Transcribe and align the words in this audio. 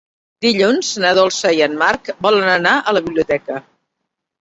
Dilluns 0.45 0.89
na 1.03 1.11
Dolça 1.19 1.53
i 1.61 1.63
en 1.67 1.79
Marc 1.83 2.11
volen 2.29 2.53
anar 2.57 2.75
a 2.83 2.99
la 3.01 3.07
biblioteca. 3.11 3.65